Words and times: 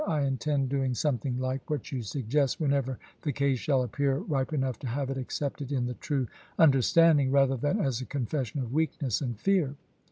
I 0.07 0.21
intend 0.21 0.69
doing 0.69 0.95
something 0.95 1.37
like 1.37 1.69
what 1.69 1.91
you 1.91 2.01
suggest 2.01 2.59
whenever 2.59 2.97
the 3.21 3.31
case 3.31 3.59
shall 3.59 3.83
appear 3.83 4.17
ripe 4.17 4.51
enough 4.51 4.79
to 4.79 4.87
have 4.87 5.11
it 5.11 5.17
accepted 5.19 5.71
in 5.71 5.85
the 5.85 5.93
true 5.93 6.27
under 6.57 6.79
:^^ecran*^, 6.79 6.83
standing 6.83 7.29
rather 7.31 7.55
than 7.55 7.79
as 7.79 8.01
a 8.01 8.05
confession 8.07 8.61
of 8.61 8.73
weakness 8.73 9.19
^ 9.19 9.21
m's. 9.21 9.21
and 9.21 9.39
fear." 9.39 9.75